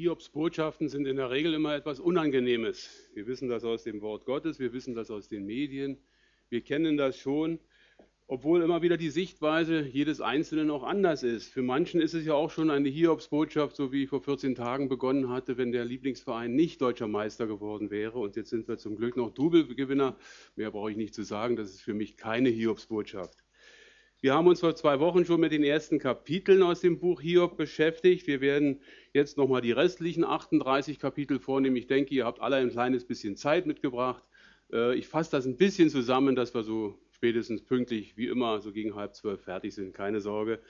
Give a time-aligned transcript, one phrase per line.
[0.00, 3.10] Hiobs Botschaften sind in der Regel immer etwas Unangenehmes.
[3.12, 5.98] Wir wissen das aus dem Wort Gottes, wir wissen das aus den Medien,
[6.48, 7.58] wir kennen das schon,
[8.26, 11.52] obwohl immer wieder die Sichtweise jedes Einzelnen auch anders ist.
[11.52, 14.88] Für manchen ist es ja auch schon eine Hiobs-Botschaft, so wie ich vor 14 Tagen
[14.88, 18.20] begonnen hatte, wenn der Lieblingsverein nicht deutscher Meister geworden wäre.
[18.20, 20.16] Und jetzt sind wir zum Glück noch Double-Gewinner.
[20.56, 23.44] Mehr brauche ich nicht zu sagen, das ist für mich keine Hiobs-Botschaft.
[24.22, 27.56] Wir haben uns vor zwei Wochen schon mit den ersten Kapiteln aus dem Buch Hiob
[27.56, 28.26] beschäftigt.
[28.26, 28.82] Wir werden
[29.14, 31.76] jetzt nochmal die restlichen 38 Kapitel vornehmen.
[31.76, 34.22] Ich denke, ihr habt alle ein kleines bisschen Zeit mitgebracht.
[34.70, 38.72] Äh, ich fasse das ein bisschen zusammen, dass wir so spätestens pünktlich, wie immer, so
[38.72, 39.94] gegen halb zwölf fertig sind.
[39.94, 40.60] Keine Sorge.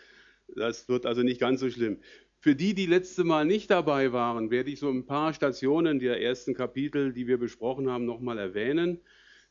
[0.54, 1.98] Das wird also nicht ganz so schlimm.
[2.38, 6.22] Für die, die letzte Mal nicht dabei waren, werde ich so ein paar Stationen der
[6.22, 9.00] ersten Kapitel, die wir besprochen haben, nochmal erwähnen.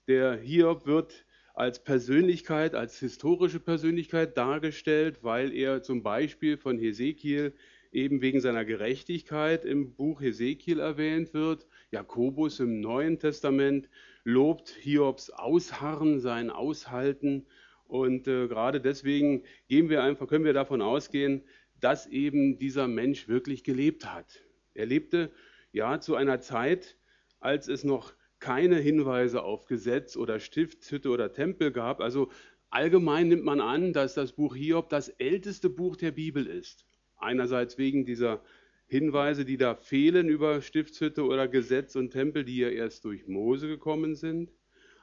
[0.08, 1.26] Der Hiob wird
[1.60, 7.54] als Persönlichkeit, als historische Persönlichkeit dargestellt, weil er zum Beispiel von Hesekiel
[7.92, 11.68] eben wegen seiner Gerechtigkeit im Buch Hesekiel erwähnt wird.
[11.92, 13.90] Jakobus im Neuen Testament
[14.24, 17.46] lobt Hiobs Ausharren, sein Aushalten.
[17.88, 21.44] Und äh, gerade deswegen gehen wir einfach, können wir davon ausgehen,
[21.82, 24.46] dass eben dieser Mensch wirklich gelebt hat.
[24.76, 25.30] Er lebte
[25.74, 26.96] ja zu einer Zeit,
[27.42, 32.02] als es noch keine Hinweise auf Gesetz oder Stiftshütte oder Tempel gab.
[32.02, 32.30] Also
[32.70, 36.86] allgemein nimmt man an, dass das Buch Hiob das älteste Buch der Bibel ist.
[37.18, 38.42] Einerseits wegen dieser
[38.88, 43.68] Hinweise, die da fehlen über Stiftshütte oder Gesetz und Tempel, die ja erst durch Mose
[43.68, 44.52] gekommen sind.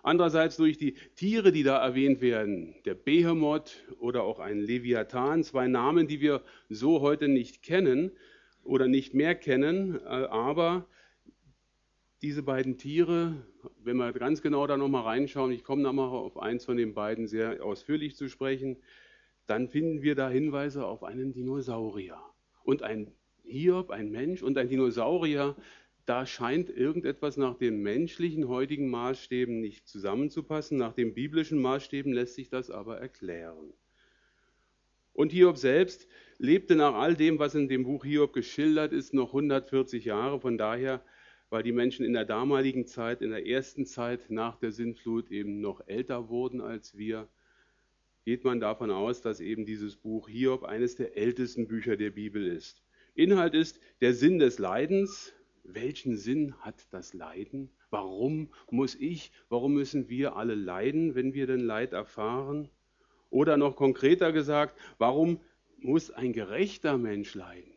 [0.02, 5.66] Andererseits durch die Tiere, die da erwähnt werden, der Behemoth oder auch ein Leviathan, zwei
[5.66, 8.12] Namen, die wir so heute nicht kennen
[8.62, 10.86] oder nicht mehr kennen, äh, aber
[12.22, 13.46] diese beiden Tiere,
[13.82, 17.26] wenn wir ganz genau da nochmal reinschauen, ich komme nochmal auf eins von den beiden
[17.26, 18.78] sehr ausführlich zu sprechen,
[19.46, 22.18] dann finden wir da Hinweise auf einen Dinosaurier.
[22.64, 23.12] Und ein
[23.44, 25.56] Hiob, ein Mensch und ein Dinosaurier,
[26.04, 30.78] da scheint irgendetwas nach den menschlichen heutigen Maßstäben nicht zusammenzupassen.
[30.78, 33.72] Nach den biblischen Maßstäben lässt sich das aber erklären.
[35.12, 36.06] Und Hiob selbst
[36.38, 40.40] lebte nach all dem, was in dem Buch Hiob geschildert ist, noch 140 Jahre.
[40.40, 41.02] Von daher
[41.50, 45.60] weil die Menschen in der damaligen Zeit, in der ersten Zeit nach der Sintflut eben
[45.60, 47.28] noch älter wurden als wir,
[48.24, 52.44] geht man davon aus, dass eben dieses Buch Hiob eines der ältesten Bücher der Bibel
[52.44, 52.82] ist.
[53.14, 55.32] Inhalt ist der Sinn des Leidens.
[55.62, 57.70] Welchen Sinn hat das Leiden?
[57.90, 62.68] Warum muss ich, warum müssen wir alle leiden, wenn wir denn Leid erfahren?
[63.30, 65.40] Oder noch konkreter gesagt, warum
[65.78, 67.75] muss ein gerechter Mensch leiden?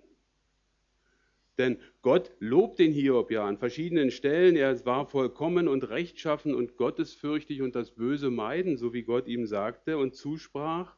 [1.60, 4.56] Denn Gott lobt den Hiob ja an verschiedenen Stellen.
[4.56, 9.46] Er war vollkommen und rechtschaffen und gottesfürchtig und das Böse meiden, so wie Gott ihm
[9.46, 10.96] sagte und zusprach.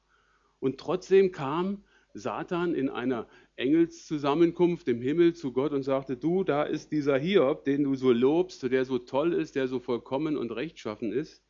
[0.60, 1.84] Und trotzdem kam
[2.14, 7.64] Satan in einer Engelszusammenkunft im Himmel zu Gott und sagte, du, da ist dieser Hiob,
[7.64, 11.44] den du so lobst, der so toll ist, der so vollkommen und rechtschaffen ist.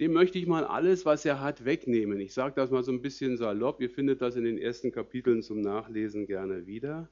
[0.00, 2.18] Dem möchte ich mal alles, was er hat, wegnehmen.
[2.20, 3.82] Ich sage das mal so ein bisschen salopp.
[3.82, 7.10] Ihr findet das in den ersten Kapiteln zum Nachlesen gerne wieder.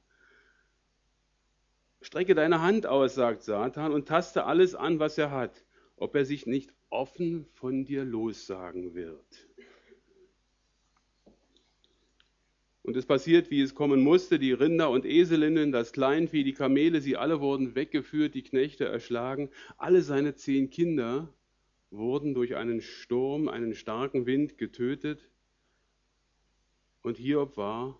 [2.03, 5.63] Strecke deine Hand aus, sagt Satan, und taste alles an, was er hat,
[5.95, 9.47] ob er sich nicht offen von dir lossagen wird.
[12.83, 16.99] Und es passiert, wie es kommen musste, die Rinder und Eselinnen, das Kleinvieh, die Kamele,
[16.99, 19.49] sie alle wurden weggeführt, die Knechte erschlagen.
[19.77, 21.33] Alle seine zehn Kinder
[21.89, 25.29] wurden durch einen Sturm, einen starken Wind getötet.
[27.01, 27.97] Und Hiob war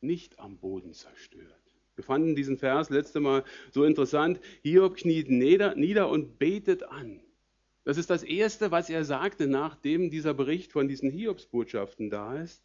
[0.00, 1.65] nicht am Boden zerstört.
[1.96, 4.38] Wir fanden diesen Vers letzte Mal so interessant.
[4.62, 7.20] Hiob kniet nieder, nieder und betet an.
[7.84, 12.62] Das ist das Erste, was er sagte, nachdem dieser Bericht von diesen Hiobsbotschaften da ist.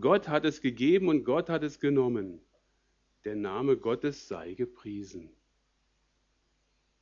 [0.00, 2.40] Gott hat es gegeben und Gott hat es genommen.
[3.24, 5.30] Der Name Gottes sei gepriesen.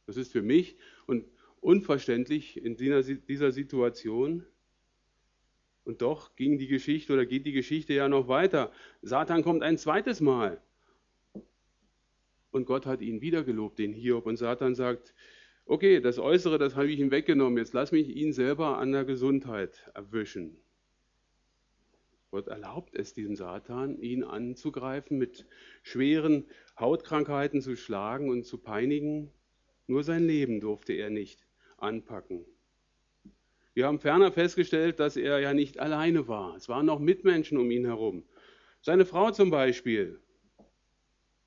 [0.06, 0.76] Das ist für mich
[1.06, 1.24] und
[1.60, 4.44] unverständlich in dieser Situation.
[5.84, 8.70] Und doch ging die Geschichte oder geht die Geschichte ja noch weiter.
[9.00, 10.60] Satan kommt ein zweites Mal
[12.54, 14.26] und Gott hat ihn wieder gelobt, den Hiob.
[14.26, 15.12] Und Satan sagt,
[15.66, 19.04] okay, das Äußere, das habe ich ihm weggenommen, jetzt lass mich ihn selber an der
[19.04, 20.56] Gesundheit erwischen.
[22.30, 25.46] Gott erlaubt es diesem Satan, ihn anzugreifen, mit
[25.82, 26.46] schweren
[26.78, 29.30] Hautkrankheiten zu schlagen und zu peinigen.
[29.86, 31.46] Nur sein Leben durfte er nicht
[31.76, 32.44] anpacken.
[33.72, 36.56] Wir haben ferner festgestellt, dass er ja nicht alleine war.
[36.56, 38.24] Es waren noch Mitmenschen um ihn herum.
[38.80, 40.20] Seine Frau zum Beispiel,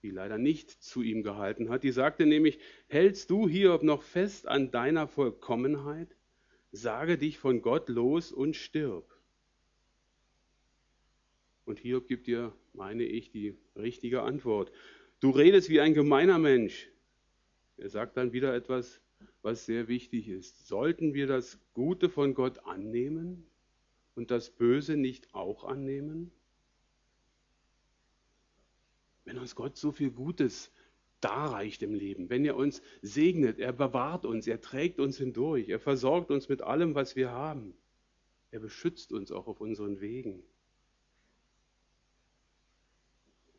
[0.04, 1.84] die leider nicht zu ihm gehalten hat.
[1.84, 6.16] Die sagte nämlich, hältst du Hiob noch fest an deiner Vollkommenheit?
[6.72, 9.14] Sage dich von Gott los und stirb.
[11.66, 14.72] Und Hiob gibt dir, meine ich, die richtige Antwort.
[15.20, 16.90] Du redest wie ein gemeiner Mensch.
[17.78, 19.02] Er sagt dann wieder etwas,
[19.42, 20.68] was sehr wichtig ist.
[20.68, 23.46] Sollten wir das Gute von Gott annehmen
[24.16, 26.32] und das Böse nicht auch annehmen?
[29.48, 30.74] Uns Gott so viel Gutes
[31.22, 35.80] darreicht im Leben, wenn er uns segnet, er bewahrt uns, er trägt uns hindurch, er
[35.80, 37.74] versorgt uns mit allem, was wir haben,
[38.52, 40.44] er beschützt uns auch auf unseren Wegen.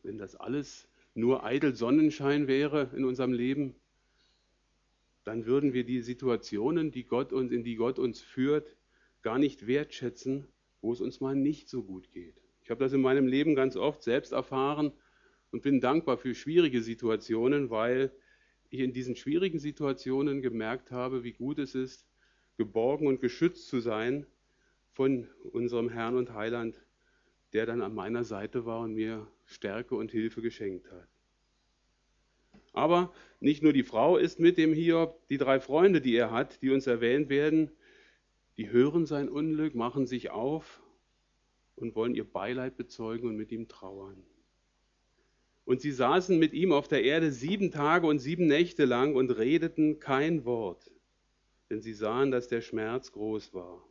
[0.03, 3.75] Wenn das alles nur eitel Sonnenschein wäre in unserem Leben,
[5.25, 8.77] dann würden wir die Situationen, die Gott uns, in die Gott uns führt,
[9.23, 10.49] gar nicht wertschätzen,
[10.83, 12.35] wo es uns mal nicht so gut geht.
[12.63, 14.93] Ich habe das in meinem Leben ganz oft selbst erfahren
[15.51, 18.13] und bin dankbar für schwierige Situationen, weil
[18.71, 22.07] ich in diesen schwierigen Situationen gemerkt habe, wie gut es ist,
[22.57, 24.27] geborgen und geschützt zu sein
[24.93, 26.83] von unserem Herrn und Heiland,
[27.53, 31.09] der dann an meiner Seite war und mir Stärke und Hilfe geschenkt hat.
[32.73, 36.61] Aber nicht nur die Frau ist mit dem Hiob, die drei Freunde, die er hat,
[36.63, 37.71] die uns erwähnt werden,
[38.57, 40.83] die hören sein Unglück, machen sich auf
[41.77, 44.23] und wollen ihr Beileid bezeugen und mit ihm trauern.
[45.69, 49.31] Und sie saßen mit ihm auf der Erde sieben Tage und sieben Nächte lang und
[49.33, 50.91] redeten kein Wort,
[51.69, 53.87] denn sie sahen, dass der Schmerz groß war.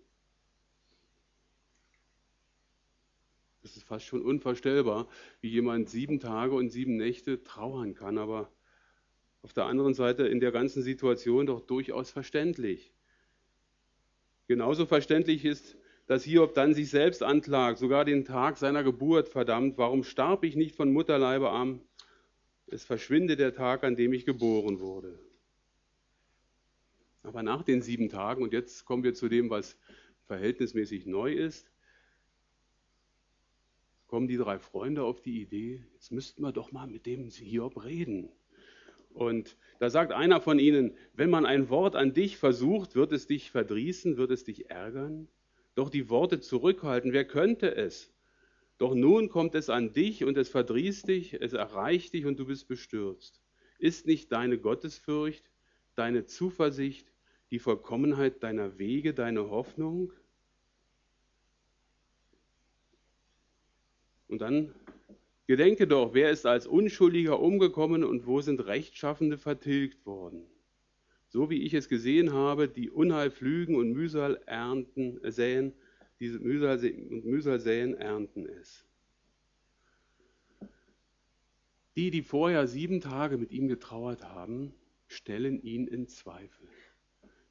[3.62, 5.08] Es ist fast schon unvorstellbar,
[5.40, 8.52] wie jemand sieben Tage und sieben Nächte trauern kann, aber
[9.44, 12.92] auf der anderen Seite in der ganzen Situation doch durchaus verständlich.
[14.48, 15.78] Genauso verständlich ist,
[16.08, 19.78] dass Hiob dann sich selbst anklagt, sogar den Tag seiner Geburt verdammt.
[19.78, 21.82] Warum starb ich nicht von Mutterleibe an?
[22.66, 25.20] Es verschwinde der Tag, an dem ich geboren wurde.
[27.24, 29.78] Aber nach den sieben Tagen, und jetzt kommen wir zu dem, was
[30.28, 31.70] verhältnismäßig neu ist,
[34.08, 37.84] kommen die drei Freunde auf die Idee, jetzt müssten wir doch mal mit dem Hiob
[37.84, 38.30] reden.
[39.14, 43.28] Und da sagt einer von ihnen, wenn man ein Wort an dich versucht, wird es
[43.28, 45.28] dich verdrießen, wird es dich ärgern?
[45.78, 48.12] Doch die Worte zurückhalten, wer könnte es?
[48.80, 52.48] Doch nun kommt es an dich und es verdrießt dich, es erreicht dich und du
[52.48, 53.44] bist bestürzt.
[53.78, 55.52] Ist nicht deine Gottesfurcht,
[55.94, 57.14] deine Zuversicht,
[57.52, 60.12] die Vollkommenheit deiner Wege, deine Hoffnung?
[64.30, 64.74] Und dann
[65.46, 70.48] Gedenke doch, wer ist als Unschuldiger umgekommen und wo sind Rechtschaffende vertilgt worden?
[71.28, 75.74] So wie ich es gesehen habe, die Unheil pflügen und Mühsal ernten, äh, säen,
[76.20, 78.86] diese Mühsal und Mühsal säen, ernten es.
[81.96, 84.74] Die, die vorher sieben Tage mit ihm getrauert haben,
[85.08, 86.68] stellen ihn in Zweifel.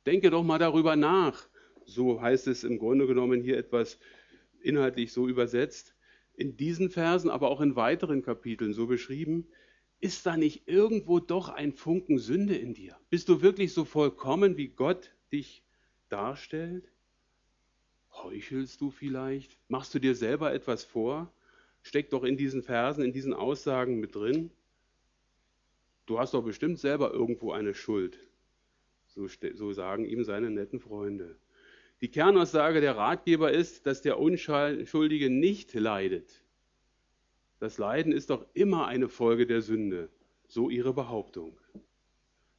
[0.07, 1.49] Denke doch mal darüber nach.
[1.85, 3.99] So heißt es im Grunde genommen hier etwas
[4.63, 5.95] inhaltlich so übersetzt
[6.35, 9.49] in diesen Versen, aber auch in weiteren Kapiteln so beschrieben,
[10.01, 12.97] ist da nicht irgendwo doch ein Funken Sünde in dir?
[13.11, 15.63] Bist du wirklich so vollkommen, wie Gott dich
[16.09, 16.93] darstellt?
[18.13, 19.59] Heuchelst du vielleicht?
[19.69, 21.33] Machst du dir selber etwas vor?
[21.83, 24.51] Steckt doch in diesen Versen, in diesen Aussagen mit drin.
[26.07, 28.19] Du hast doch bestimmt selber irgendwo eine Schuld.
[29.09, 31.39] So, so sagen ihm seine netten Freunde.
[32.01, 36.45] Die Kernaussage der Ratgeber ist, dass der Unschuldige nicht leidet.
[37.59, 40.11] Das Leiden ist doch immer eine Folge der Sünde,
[40.47, 41.59] so ihre Behauptung.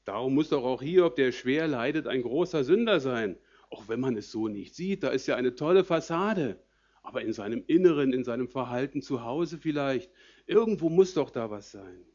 [0.06, 3.38] Darum muss doch auch Hiob, der schwer leidet, ein großer Sünder sein,
[3.70, 5.04] auch wenn man es so nicht sieht.
[5.04, 6.60] Da ist ja eine tolle Fassade,
[7.04, 10.10] aber in seinem Inneren, in seinem Verhalten zu Hause vielleicht,
[10.46, 12.06] irgendwo muss doch da was sein.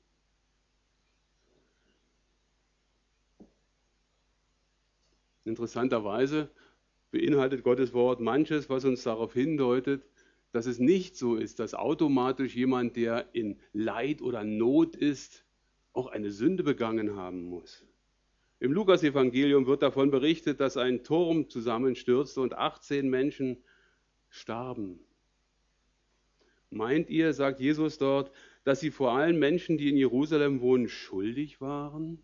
[5.45, 6.51] Interessanterweise
[7.11, 10.03] beinhaltet Gottes Wort manches, was uns darauf hindeutet,
[10.53, 15.45] dass es nicht so ist, dass automatisch jemand, der in Leid oder Not ist,
[15.95, 17.85] auch eine Sünde begangen haben muss.
[18.61, 23.57] Im Lukasevangelium wird davon berichtet, dass ein Turm zusammenstürzte und 18 Menschen
[24.29, 25.01] starben.
[26.71, 28.31] Meint ihr, sagt Jesus dort,
[28.65, 32.23] dass sie vor allen Menschen, die in Jerusalem wohnen, schuldig waren?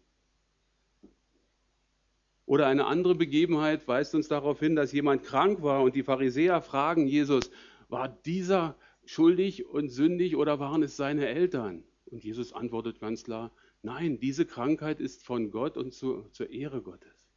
[2.47, 6.63] Oder eine andere Begebenheit weist uns darauf hin, dass jemand krank war und die Pharisäer
[6.63, 7.51] fragen Jesus,
[7.88, 11.85] war dieser schuldig und sündig oder waren es seine Eltern?
[12.07, 13.52] Und Jesus antwortet ganz klar,
[13.83, 17.28] nein, diese Krankheit ist von Gott und zu, zur Ehre Gottes.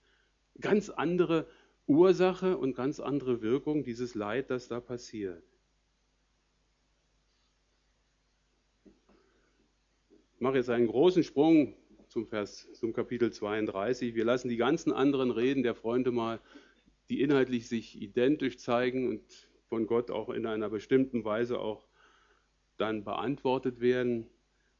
[0.59, 1.47] Ganz andere
[1.87, 5.43] Ursache und ganz andere Wirkung dieses Leid, das da passiert.
[10.35, 11.75] Ich mache jetzt einen großen Sprung
[12.07, 14.15] zum, Vers, zum Kapitel 32.
[14.15, 16.39] Wir lassen die ganzen anderen Reden der Freunde mal,
[17.09, 19.21] die inhaltlich sich identisch zeigen und
[19.71, 21.87] von Gott auch in einer bestimmten Weise auch
[22.75, 24.27] dann beantwortet werden.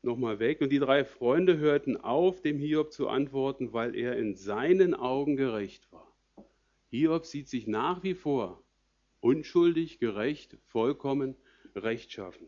[0.02, 0.60] nochmal weg.
[0.60, 5.38] Und die drei Freunde hörten auf, dem Hiob zu antworten, weil er in seinen Augen
[5.38, 6.12] gerecht war.
[6.90, 8.62] Hiob sieht sich nach wie vor
[9.22, 11.36] unschuldig, gerecht, vollkommen,
[11.74, 12.48] rechtschaffen.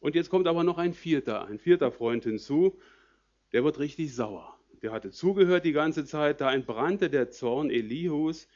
[0.00, 2.78] Und jetzt kommt aber noch ein vierter, ein vierter Freund hinzu,
[3.52, 4.58] der wird richtig sauer.
[4.82, 8.48] Der hatte zugehört die ganze Zeit, da entbrannte der Zorn Elihus,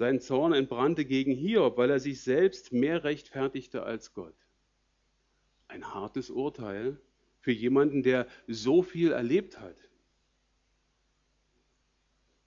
[0.00, 4.34] sein Zorn entbrannte gegen Hiob, weil er sich selbst mehr rechtfertigte als Gott.
[5.68, 6.98] Ein hartes Urteil
[7.40, 9.76] für jemanden, der so viel erlebt hat.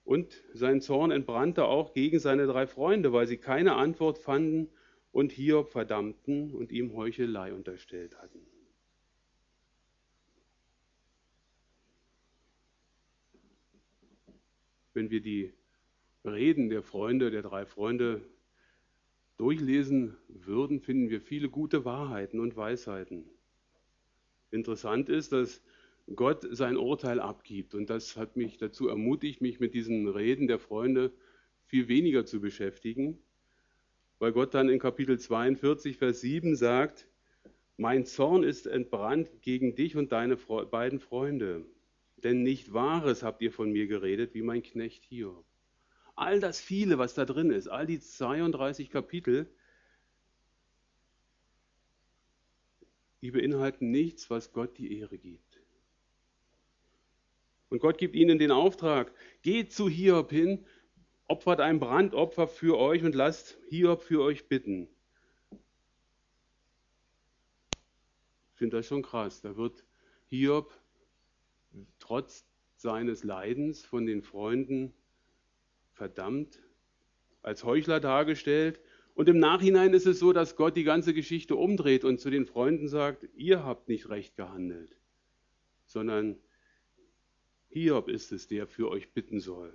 [0.02, 4.68] Und sein Zorn entbrannte auch gegen seine drei Freunde, weil sie keine Antwort fanden
[5.12, 8.44] und Hiob verdammten und ihm Heuchelei unterstellt hatten.
[14.92, 15.54] Wenn wir die
[16.24, 18.22] Reden der Freunde, der drei Freunde
[19.36, 23.24] durchlesen würden, finden wir viele gute Wahrheiten und Weisheiten.
[24.50, 25.62] Interessant ist, dass
[26.14, 30.58] Gott sein Urteil abgibt und das hat mich dazu ermutigt, mich mit diesen Reden der
[30.58, 31.12] Freunde
[31.66, 33.18] viel weniger zu beschäftigen
[34.18, 37.08] weil Gott dann in Kapitel 42, Vers 7 sagt,
[37.76, 41.66] mein Zorn ist entbrannt gegen dich und deine beiden Freunde,
[42.16, 45.34] denn nicht Wahres habt ihr von mir geredet, wie mein Knecht hier.
[46.16, 49.52] All das viele, was da drin ist, all die 32 Kapitel,
[53.20, 55.60] die beinhalten nichts, was Gott die Ehre gibt.
[57.70, 60.64] Und Gott gibt ihnen den Auftrag, geht zu Hiob hin
[61.26, 64.88] opfert ein Brandopfer für euch und lasst Hiob für euch bitten.
[68.52, 69.40] Ich finde das schon krass.
[69.40, 69.84] Da wird
[70.26, 70.72] Hiob
[71.98, 74.94] trotz seines Leidens von den Freunden
[75.94, 76.60] verdammt,
[77.42, 78.80] als Heuchler dargestellt.
[79.14, 82.46] Und im Nachhinein ist es so, dass Gott die ganze Geschichte umdreht und zu den
[82.46, 84.96] Freunden sagt, ihr habt nicht recht gehandelt,
[85.86, 86.36] sondern
[87.68, 89.72] Hiob ist es, der für euch bitten soll.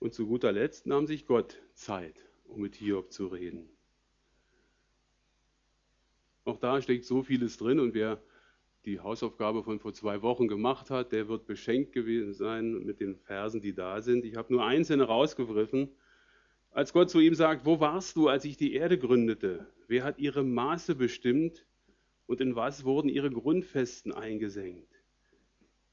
[0.00, 3.68] Und zu guter Letzt nahm sich Gott Zeit, um mit Hiob zu reden.
[6.44, 8.22] Auch da steckt so vieles drin und wer
[8.84, 13.16] die Hausaufgabe von vor zwei Wochen gemacht hat, der wird beschenkt gewesen sein mit den
[13.16, 14.24] Versen, die da sind.
[14.24, 15.90] Ich habe nur einzelne rausgegriffen.
[16.70, 19.66] Als Gott zu ihm sagt, wo warst du, als ich die Erde gründete?
[19.88, 21.66] Wer hat ihre Maße bestimmt
[22.26, 24.94] und in was wurden ihre Grundfesten eingesenkt?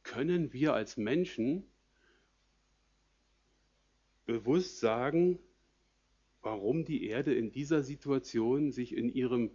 [0.03, 1.63] Können wir als Menschen
[4.25, 5.39] bewusst sagen,
[6.41, 9.51] warum die Erde in dieser Situation sich in, ihrem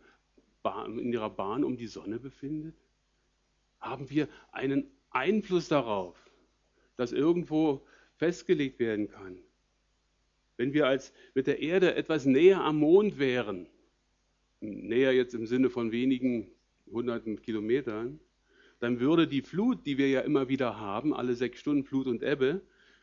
[0.62, 2.74] Bahn, in ihrer Bahn um die Sonne befindet?
[3.80, 6.16] Haben wir einen Einfluss darauf,
[6.96, 9.38] dass irgendwo festgelegt werden kann?
[10.56, 13.66] Wenn wir als mit der Erde etwas näher am Mond wären,
[14.60, 16.50] näher jetzt im Sinne von wenigen
[16.90, 18.20] hunderten Kilometern,
[18.78, 22.22] dann würde die Flut, die wir ja immer wieder haben, alle sechs Stunden Flut und
[22.22, 22.60] Ebbe,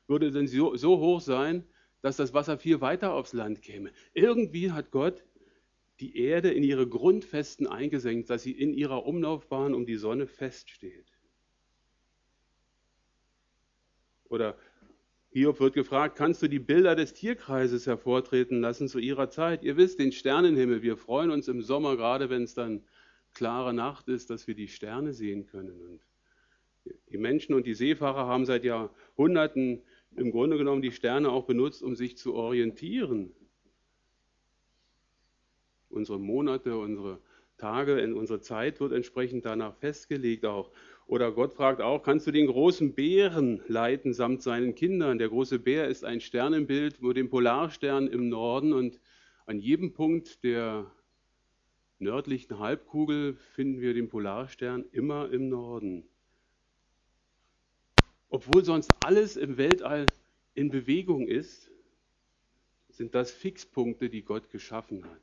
[0.08, 1.64] würde dann so, so hoch sein,
[2.02, 3.92] dass das Wasser viel weiter aufs Land käme.
[4.14, 5.24] Irgendwie hat Gott
[6.00, 11.12] die Erde in ihre Grundfesten eingesenkt, dass sie in ihrer Umlaufbahn um die Sonne feststeht.
[14.30, 14.58] Oder
[15.32, 19.64] Hiob wird gefragt, kannst du die Bilder des Tierkreises hervortreten lassen zu ihrer Zeit?
[19.64, 22.84] Ihr wisst, den Sternenhimmel, wir freuen uns im Sommer, gerade wenn es dann
[23.34, 25.80] klare Nacht ist, dass wir die Sterne sehen können.
[25.82, 26.02] Und
[27.12, 29.84] die Menschen und die Seefahrer haben seit Jahrhunderten
[30.16, 33.32] im Grunde genommen die Sterne auch benutzt, um sich zu orientieren.
[35.98, 37.20] Unsere Monate, unsere
[37.58, 40.72] Tage, unsere Zeit wird entsprechend danach festgelegt auch.
[41.08, 45.18] Oder Gott fragt auch, kannst du den großen Bären leiten samt seinen Kindern?
[45.18, 49.00] Der große Bär ist ein Sternenbild mit dem Polarstern im Norden und
[49.46, 50.92] an jedem Punkt der
[52.00, 56.08] nördlichen Halbkugel finden wir den Polarstern immer im Norden
[58.30, 60.06] obwohl sonst alles im Weltall
[60.54, 61.72] in Bewegung ist,
[62.90, 65.22] sind das Fixpunkte, die Gott geschaffen hat.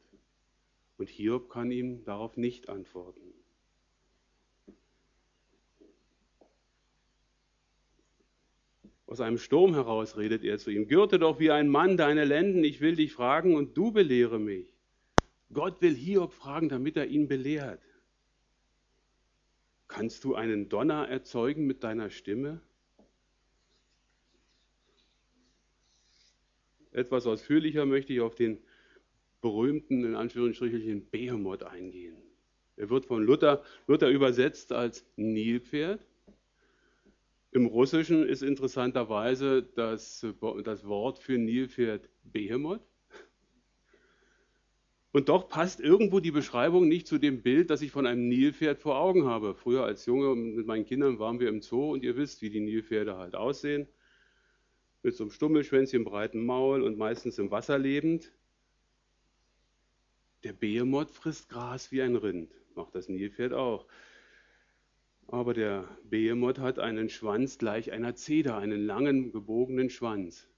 [0.97, 3.35] Und Hiob kann ihm darauf nicht antworten.
[9.07, 12.65] Aus einem Sturm heraus redet er zu ihm, gürte doch wie ein Mann deine Lenden,
[12.65, 14.67] ich will dich fragen und du belehre mich.
[15.53, 17.83] Gott will Hiob fragen, damit er ihn belehrt.
[19.87, 22.61] Kannst du einen Donner erzeugen mit deiner Stimme?
[26.91, 28.59] Etwas ausführlicher möchte ich auf den
[29.45, 32.17] berühmten, in Anführungsstrichen, Behemoth eingehen.
[32.77, 36.01] Er wird von Luther, Luther übersetzt als Nilpferd.
[37.53, 40.27] Im Russischen ist interessanterweise das,
[40.65, 42.81] das Wort für Nilpferd Behemoth.
[45.13, 48.81] Und doch passt irgendwo die Beschreibung nicht zu dem Bild, das ich von einem Nilpferd
[48.81, 49.55] vor Augen habe.
[49.55, 52.61] Früher als Junge mit meinen Kindern waren wir im Zoo und ihr wisst, wie die
[52.61, 53.87] Nilpferde halt aussehen.
[55.03, 58.33] Mit so einem Stummelschwänzchen, breiten Maul und meistens im Wasser lebend.
[60.45, 63.87] Der Behemoth frisst Gras wie ein Rind, macht das Nilpferd auch.
[65.27, 70.49] Aber der Behemoth hat einen Schwanz gleich einer Zeder, einen langen, gebogenen Schwanz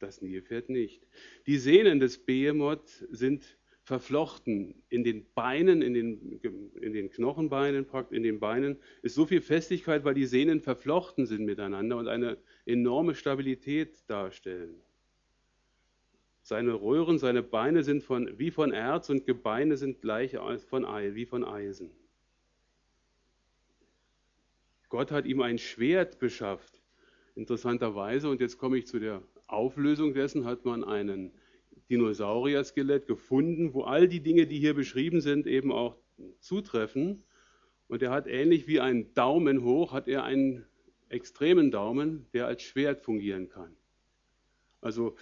[0.00, 1.06] das Nilpferd nicht.
[1.46, 6.40] Die Sehnen des Behemoth sind verflochten in den Beinen, in den,
[6.80, 11.44] in den Knochenbeinen, in den Beinen ist so viel Festigkeit, weil die Sehnen verflochten sind
[11.44, 14.80] miteinander und eine enorme Stabilität darstellen.
[16.42, 20.36] Seine Röhren, seine Beine sind von, wie von Erz und Gebeine sind gleich
[20.68, 21.90] von, wie von Eisen.
[24.88, 26.82] Gott hat ihm ein Schwert beschafft,
[27.36, 31.32] interessanterweise, und jetzt komme ich zu der Auflösung dessen hat man einen
[31.90, 35.96] Dinosaurier-Skelett gefunden, wo all die Dinge, die hier beschrieben sind, eben auch
[36.38, 37.24] zutreffen.
[37.88, 40.64] Und er hat ähnlich wie ein Daumen hoch, hat er einen
[41.08, 43.76] extremen Daumen, der als Schwert fungieren kann.
[44.80, 45.16] Also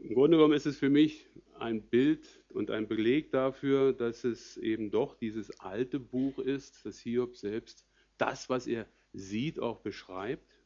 [0.00, 1.28] im Grunde genommen ist es für mich
[1.58, 6.98] ein Bild und ein Beleg dafür, dass es eben doch dieses alte Buch ist, das
[6.98, 7.84] Hiob selbst
[8.18, 10.60] das, was er sieht, auch beschreibt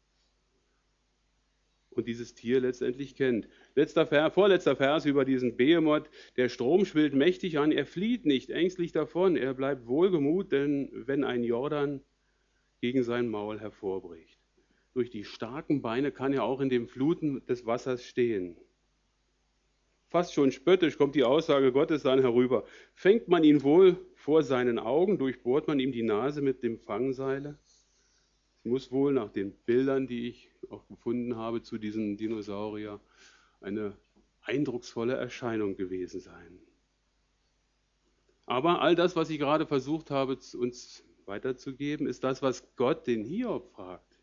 [1.96, 3.48] und dieses Tier letztendlich kennt.
[3.74, 6.10] Letzter Vers, vorletzter Vers über diesen Behemoth.
[6.36, 11.24] Der Strom schwillt mächtig an, er flieht nicht ängstlich davon, er bleibt wohlgemut, denn wenn
[11.24, 12.00] ein Jordan
[12.80, 14.38] gegen sein Maul hervorbricht.
[14.92, 18.56] Durch die starken Beine kann er auch in den Fluten des Wassers stehen.
[20.14, 22.62] Fast schon spöttisch kommt die Aussage Gottes dann herüber.
[22.94, 27.58] Fängt man ihn wohl vor seinen Augen, durchbohrt man ihm die Nase mit dem Fangseile?
[28.62, 33.00] muss wohl nach den Bildern, die ich auch gefunden habe zu diesem Dinosaurier,
[33.60, 33.96] eine
[34.42, 36.60] eindrucksvolle Erscheinung gewesen sein.
[38.46, 43.24] Aber all das, was ich gerade versucht habe, uns weiterzugeben, ist das, was Gott den
[43.24, 44.16] Hiob fragt.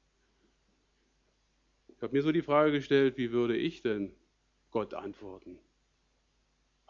[1.89, 4.15] Ich habe mir so die Frage gestellt, wie würde ich denn
[4.71, 5.59] Gott antworten?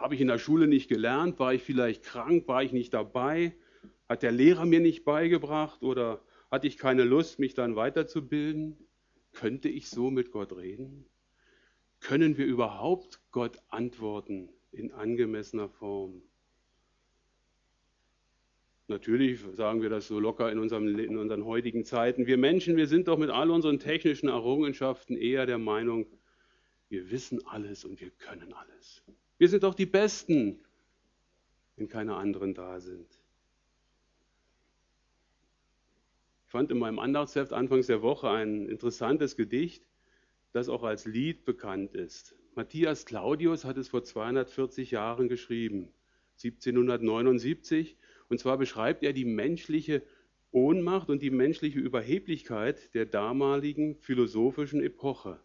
[0.01, 1.37] Habe ich in der Schule nicht gelernt?
[1.37, 2.47] War ich vielleicht krank?
[2.47, 3.55] War ich nicht dabei?
[4.09, 5.83] Hat der Lehrer mir nicht beigebracht?
[5.83, 8.75] Oder hatte ich keine Lust, mich dann weiterzubilden?
[9.31, 11.05] Könnte ich so mit Gott reden?
[11.99, 16.23] Können wir überhaupt Gott antworten in angemessener Form?
[18.87, 22.25] Natürlich sagen wir das so locker in, unserem, in unseren heutigen Zeiten.
[22.25, 26.07] Wir Menschen, wir sind doch mit all unseren technischen Errungenschaften eher der Meinung,
[26.89, 29.03] wir wissen alles und wir können alles.
[29.41, 30.59] Wir sind doch die Besten,
[31.75, 33.07] wenn keine anderen da sind.
[36.45, 39.83] Ich fand in meinem Andachtsheft anfangs der Woche ein interessantes Gedicht,
[40.53, 42.35] das auch als Lied bekannt ist.
[42.53, 45.91] Matthias Claudius hat es vor 240 Jahren geschrieben,
[46.33, 47.97] 1779.
[48.29, 50.03] Und zwar beschreibt er die menschliche
[50.51, 55.41] Ohnmacht und die menschliche Überheblichkeit der damaligen philosophischen Epoche.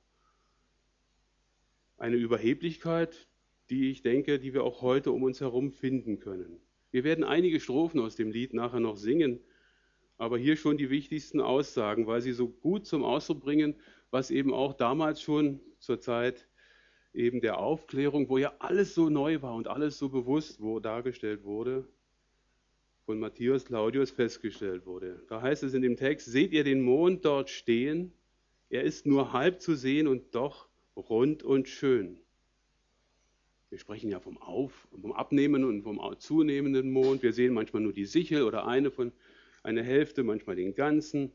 [1.97, 3.27] Eine Überheblichkeit,
[3.71, 6.61] die ich denke, die wir auch heute um uns herum finden können.
[6.91, 9.41] Wir werden einige Strophen aus dem Lied nachher noch singen
[10.19, 13.75] aber hier schon die wichtigsten Aussagen, weil sie so gut zum Ausdruck bringen,
[14.11, 16.49] was eben auch damals schon zur Zeit
[17.13, 21.45] eben der Aufklärung, wo ja alles so neu war und alles so bewusst wo dargestellt
[21.45, 21.87] wurde,
[23.05, 25.23] von Matthias Claudius festgestellt wurde.
[25.29, 28.13] Da heißt es in dem Text, seht ihr den Mond dort stehen?
[28.69, 32.19] Er ist nur halb zu sehen und doch rund und schön.
[33.71, 37.23] Wir sprechen ja vom Auf, vom Abnehmen und vom zunehmenden Mond.
[37.23, 39.13] Wir sehen manchmal nur die Sichel oder eine von
[39.63, 41.33] eine Hälfte, manchmal den ganzen.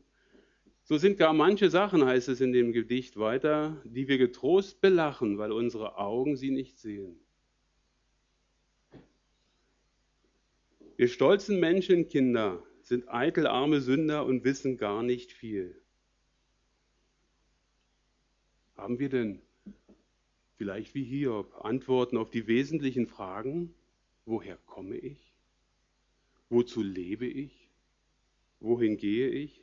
[0.84, 5.38] So sind gar manche Sachen, heißt es in dem Gedicht weiter, die wir getrost belachen,
[5.38, 7.20] weil unsere Augen sie nicht sehen.
[10.96, 15.80] Wir stolzen Menschenkinder sind eitel arme Sünder und wissen gar nicht viel.
[18.76, 19.42] Haben wir denn
[20.62, 23.74] vielleicht wie Hiob Antworten auf die wesentlichen Fragen?
[24.26, 25.34] Woher komme ich?
[26.50, 27.68] Wozu lebe ich?
[28.60, 29.60] Wohin gehe ich?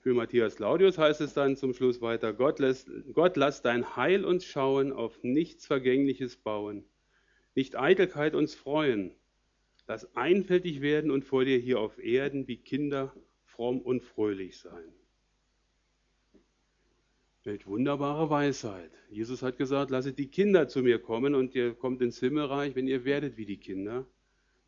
[0.00, 4.26] Für Matthias Claudius heißt es dann zum Schluss weiter, Gott, lässt, Gott lass dein Heil
[4.26, 6.84] uns schauen, auf nichts Vergängliches bauen,
[7.54, 9.14] nicht Eitelkeit uns freuen,
[9.86, 14.92] lass einfältig werden und vor dir hier auf Erden wie Kinder fromm und fröhlich sein.
[17.44, 18.92] Welch wunderbare Weisheit.
[19.10, 22.86] Jesus hat gesagt, lasset die Kinder zu mir kommen und ihr kommt ins Himmelreich, wenn
[22.86, 24.06] ihr werdet wie die Kinder.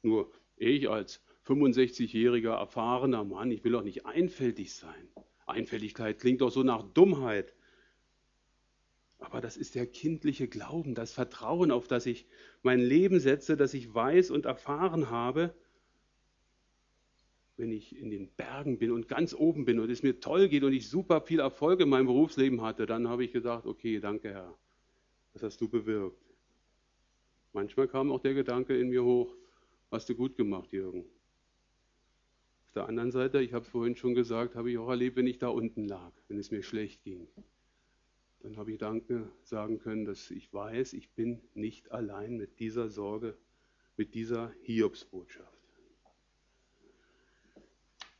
[0.03, 5.09] Nur ich als 65-jähriger erfahrener Mann, ich will doch nicht einfältig sein.
[5.47, 7.55] Einfältigkeit klingt doch so nach Dummheit.
[9.21, 12.27] Aber das ist der kindliche Glauben, das Vertrauen, auf das ich
[12.63, 15.55] mein Leben setze, das ich weiß und erfahren habe,
[17.57, 20.65] wenn ich in den Bergen bin und ganz oben bin und es mir toll geht
[20.65, 24.31] und ich super viel Erfolg in meinem Berufsleben hatte, dann habe ich gesagt, okay, danke
[24.31, 24.59] Herr,
[25.33, 26.21] das hast du bewirkt.
[27.53, 29.35] Manchmal kam auch der Gedanke in mir hoch,
[29.91, 31.05] hast du gut gemacht, Jürgen.
[32.67, 35.29] Auf der anderen Seite, ich habe es vorhin schon gesagt, habe ich auch erlebt, wenn
[35.29, 37.29] ich da unten lag, wenn es mir schlecht ging.
[38.41, 42.91] Dann habe ich Danke sagen können, dass ich weiß, ich bin nicht allein mit dieser
[42.91, 43.37] Sorge,
[43.97, 45.54] mit dieser Hiobsbotschaft.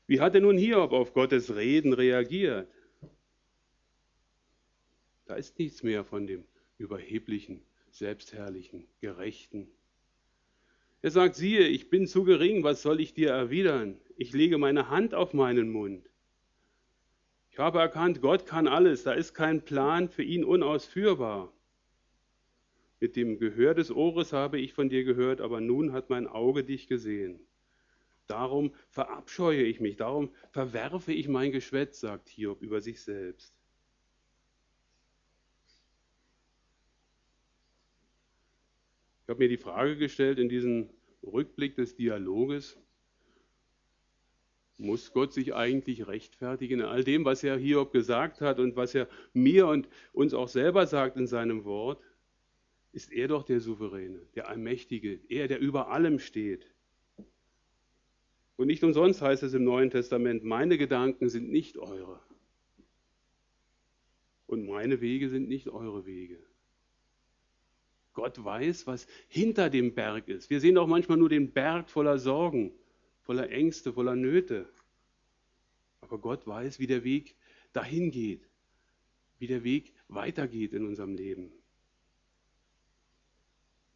[0.07, 2.69] Wie hat denn nun Hiob auf Gottes Reden reagiert?
[5.27, 6.45] Da ist nichts mehr von dem
[6.77, 9.69] überheblichen, selbstherrlichen, gerechten.
[11.01, 13.99] Er sagt, siehe, ich bin zu gering, was soll ich dir erwidern?
[14.17, 16.09] Ich lege meine Hand auf meinen Mund.
[17.51, 21.53] Ich habe erkannt, Gott kann alles, da ist kein Plan für ihn unausführbar.
[23.01, 26.65] Mit dem Gehör des Ohres habe ich von dir gehört, aber nun hat mein Auge
[26.65, 27.39] dich gesehen.
[28.27, 33.55] Darum verabscheue ich mich, darum verwerfe ich mein Geschwätz, sagt Hiob über sich selbst.
[39.23, 40.91] Ich habe mir die Frage gestellt in diesem
[41.23, 42.79] Rückblick des Dialoges,
[44.77, 48.95] muss Gott sich eigentlich rechtfertigen in all dem, was er Hiob gesagt hat und was
[48.95, 52.03] er mir und uns auch selber sagt in seinem Wort?
[52.93, 56.74] Ist er doch der Souveräne, der Allmächtige, er, der über allem steht.
[58.57, 62.21] Und nicht umsonst heißt es im Neuen Testament, meine Gedanken sind nicht eure.
[64.47, 66.39] Und meine Wege sind nicht eure Wege.
[68.13, 70.49] Gott weiß, was hinter dem Berg ist.
[70.51, 72.73] Wir sehen doch manchmal nur den Berg voller Sorgen,
[73.23, 74.69] voller Ängste, voller Nöte.
[76.01, 77.35] Aber Gott weiß, wie der Weg
[77.73, 78.49] dahin geht,
[79.39, 81.51] wie der Weg weitergeht in unserem Leben.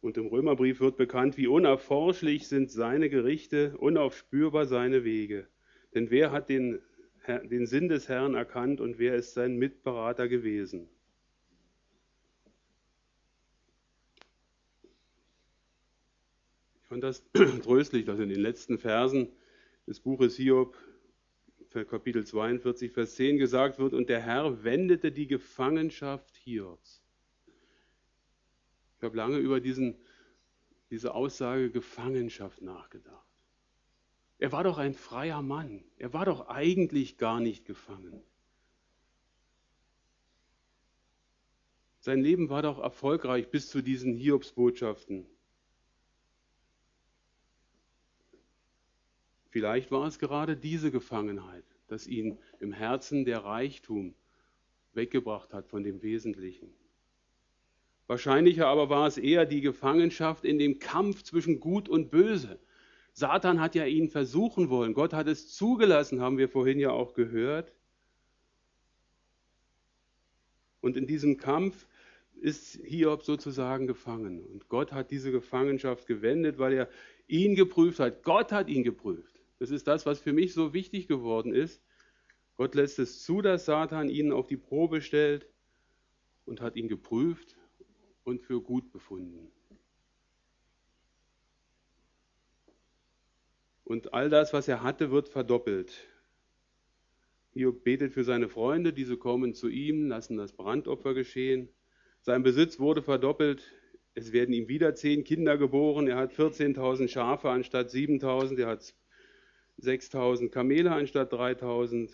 [0.01, 5.47] Und im Römerbrief wird bekannt, wie unerforschlich sind seine Gerichte, unaufspürbar seine Wege.
[5.93, 6.79] Denn wer hat den,
[7.27, 10.87] den Sinn des Herrn erkannt und wer ist sein Mitberater gewesen?
[16.81, 17.23] Ich fand das
[17.63, 19.27] tröstlich, dass in den letzten Versen
[19.85, 20.77] des Buches Hiob,
[21.71, 27.03] Kapitel 42, Vers 10 gesagt wird, und der Herr wendete die Gefangenschaft Hiobs
[28.99, 29.95] ich habe lange über diesen,
[30.89, 33.25] diese Aussage Gefangenschaft nachgedacht.
[34.39, 35.85] Er war doch ein freier Mann.
[35.97, 38.21] Er war doch eigentlich gar nicht gefangen.
[42.01, 45.25] Sein Leben war doch erfolgreich bis zu diesen Hiobsbotschaften.
[49.49, 54.13] Vielleicht war es gerade diese Gefangenheit, dass ihn im Herzen der Reichtum
[54.93, 56.73] weggebracht hat von dem Wesentlichen.
[58.09, 62.59] Wahrscheinlicher aber war es eher die Gefangenschaft in dem Kampf zwischen Gut und Böse.
[63.13, 64.95] Satan hat ja ihn versuchen wollen.
[64.95, 67.71] Gott hat es zugelassen, haben wir vorhin ja auch gehört.
[70.81, 71.85] Und in diesem Kampf
[72.41, 74.43] ist Hiob sozusagen gefangen.
[74.43, 76.89] Und Gott hat diese Gefangenschaft gewendet, weil er
[77.27, 78.23] ihn geprüft hat.
[78.23, 79.39] Gott hat ihn geprüft.
[79.59, 81.79] Das ist das, was für mich so wichtig geworden ist.
[82.55, 85.47] Gott lässt es zu, dass Satan ihn auf die Probe stellt
[86.45, 87.55] und hat ihn geprüft
[88.29, 89.51] und für gut befunden.
[93.83, 96.07] Und all das, was er hatte, wird verdoppelt.
[97.53, 101.69] Hiob betet für seine Freunde, diese kommen zu ihm, lassen das Brandopfer geschehen.
[102.21, 103.63] Sein Besitz wurde verdoppelt.
[104.13, 106.07] Es werden ihm wieder zehn Kinder geboren.
[106.07, 108.59] Er hat 14.000 Schafe anstatt 7.000.
[108.59, 108.93] Er hat
[109.81, 112.11] 6.000 Kamele anstatt 3.000.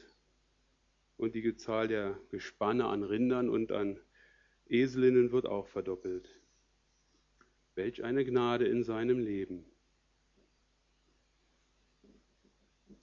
[1.17, 3.99] Und die Zahl der Gespanne an Rindern und an
[4.69, 6.29] Eselinnen wird auch verdoppelt.
[7.75, 9.65] Welch eine Gnade in seinem Leben.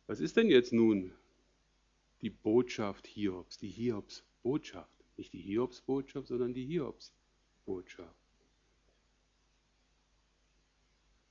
[0.06, 1.12] Was ist denn jetzt nun
[2.20, 5.04] die Botschaft Hiobs, die Hiobs-Botschaft?
[5.16, 8.16] Nicht die Hiobs-Botschaft, sondern die Hiobs-Botschaft.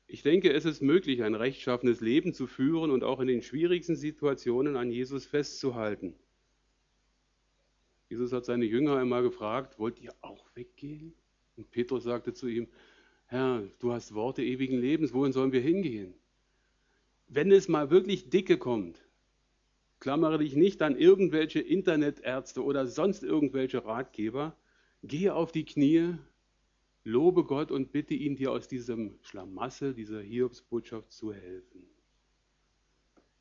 [0.08, 3.96] Ich denke, es ist möglich, ein rechtschaffenes Leben zu führen und auch in den schwierigsten
[3.96, 6.15] Situationen an Jesus festzuhalten.
[8.12, 11.13] Jesus hat seine Jünger einmal gefragt, wollt ihr auch weggehen?
[11.56, 12.67] Und Petrus sagte zu ihm,
[13.28, 16.13] Herr, du hast Worte ewigen Lebens, wohin sollen wir hingehen?
[17.30, 19.02] Wenn es mal wirklich dicke kommt,
[20.02, 24.58] klammere dich nicht an irgendwelche Internetärzte oder sonst irgendwelche Ratgeber,
[25.04, 26.15] gehe auf die Knie,
[27.06, 31.88] lobe Gott und bitte ihn, dir aus diesem Schlamassel, dieser Hiobsbotschaft zu helfen.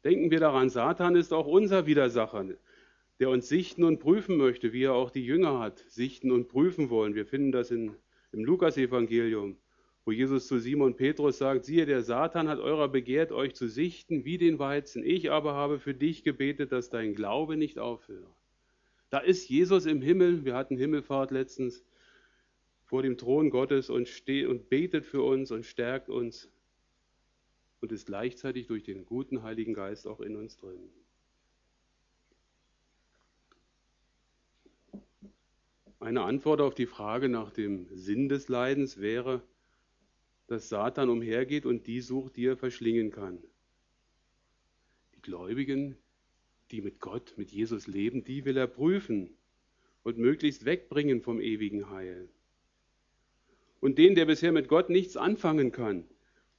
[0.05, 2.45] Denken wir daran, Satan ist auch unser Widersacher.
[3.21, 6.89] Der uns sichten und prüfen möchte, wie er auch die Jünger hat, sichten und prüfen
[6.89, 7.15] wollen.
[7.15, 7.95] Wir finden das in,
[8.33, 9.59] im Lukasevangelium,
[10.07, 14.25] wo Jesus zu Simon Petrus sagt, siehe, der Satan hat eurer begehrt, euch zu sichten
[14.25, 15.05] wie den Weizen.
[15.05, 18.27] Ich aber habe für dich gebetet, dass dein Glaube nicht aufhört.
[19.11, 21.85] Da ist Jesus im Himmel, wir hatten Himmelfahrt letztens,
[22.85, 26.51] vor dem Thron Gottes und, steht und betet für uns und stärkt uns
[27.81, 30.91] und ist gleichzeitig durch den guten Heiligen Geist auch in uns drin.
[36.01, 39.43] Eine Antwort auf die Frage nach dem Sinn des Leidens wäre,
[40.47, 43.39] dass Satan umhergeht und die sucht, die er verschlingen kann.
[45.15, 45.99] Die Gläubigen,
[46.71, 49.29] die mit Gott, mit Jesus leben, die will er prüfen
[50.03, 52.31] und möglichst wegbringen vom ewigen Heil.
[53.81, 56.05] Und den, der bisher mit Gott nichts anfangen kann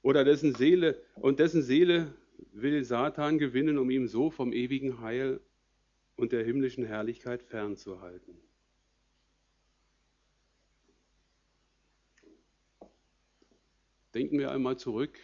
[0.02, 2.14] oder dessen Seele und dessen Seele
[2.52, 5.40] will Satan gewinnen, um ihm so vom ewigen Heil
[6.14, 8.36] und der himmlischen Herrlichkeit fernzuhalten.
[14.14, 15.18] Denken wir einmal zurück,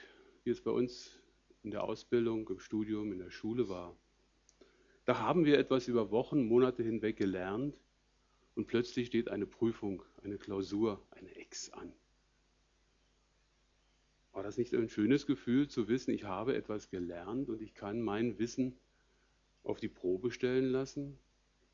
[0.44, 1.20] wie es bei uns
[1.62, 3.94] in der Ausbildung, im Studium, in der Schule war.
[5.04, 7.78] Da haben wir etwas über Wochen, Monate hinweg gelernt
[8.54, 11.92] und plötzlich steht eine Prüfung, eine Klausur, eine Ex an.
[14.32, 18.00] War das nicht ein schönes Gefühl zu wissen, ich habe etwas gelernt und ich kann
[18.00, 18.78] mein Wissen
[19.64, 21.18] auf die Probe stellen lassen?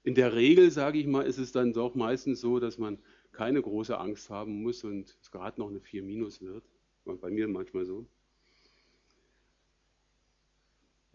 [0.03, 2.99] In der Regel, sage ich mal, ist es dann doch meistens so, dass man
[3.31, 6.65] keine große Angst haben muss und es gerade noch eine 4 minus wird.
[7.05, 8.07] War bei mir manchmal so.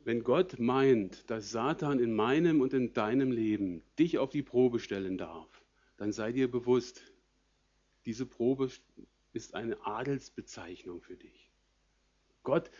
[0.04, 4.80] Wenn Gott meint, dass Satan in meinem und in deinem Leben dich auf die Probe
[4.80, 5.48] stellen darf,
[5.98, 7.02] dann sei dir bewusst,
[8.06, 8.70] diese Probe
[9.34, 11.52] ist eine Adelsbezeichnung für dich.
[12.44, 12.72] Gott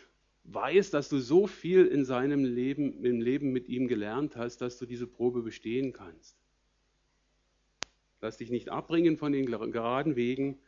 [0.44, 4.78] weiß, dass du so viel in seinem Leben, im Leben mit ihm gelernt hast, dass
[4.78, 6.36] du diese Probe bestehen kannst.
[8.20, 10.58] Lass dich nicht abbringen von den geraden Wegen,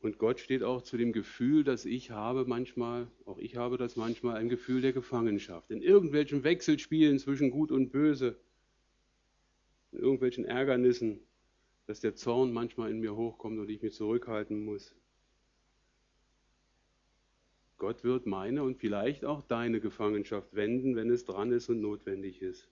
[0.00, 3.96] und Gott steht auch zu dem Gefühl, das ich habe manchmal, auch ich habe das
[3.96, 5.70] manchmal, ein Gefühl der Gefangenschaft.
[5.70, 8.38] In irgendwelchen Wechselspielen zwischen Gut und Böse,
[9.90, 11.20] in irgendwelchen Ärgernissen,
[11.86, 14.94] dass der Zorn manchmal in mir hochkommt und ich mich zurückhalten muss.
[17.78, 22.42] Gott wird meine und vielleicht auch deine Gefangenschaft wenden, wenn es dran ist und notwendig
[22.42, 22.68] ist.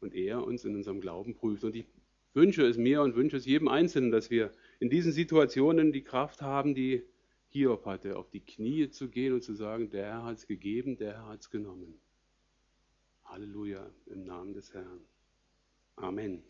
[0.00, 1.62] Und er uns in unserem Glauben prüft.
[1.64, 1.86] Und ich
[2.34, 6.42] wünsche es mir und wünsche es jedem Einzelnen, dass wir in diesen Situationen die Kraft
[6.42, 7.04] haben, die
[7.50, 10.96] Hiob hatte, auf die Knie zu gehen und zu sagen, der Herr hat es gegeben,
[10.96, 12.00] der Herr hat es genommen.
[13.24, 15.06] Halleluja im Namen des Herrn.
[15.94, 16.42] Amen.